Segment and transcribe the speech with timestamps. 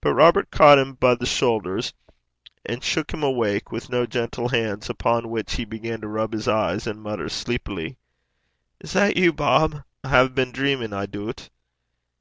[0.00, 1.92] But Robert caught him by the shoulders,
[2.64, 6.46] and shook him awake with no gentle hands, upon which he began to rub his
[6.46, 7.96] eyes, and mutter sleepily:
[8.78, 9.82] 'Is that you, Bob?
[10.04, 11.48] I hae been dreamin', I doobt.'